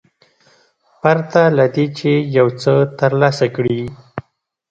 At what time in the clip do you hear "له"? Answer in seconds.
1.57-1.65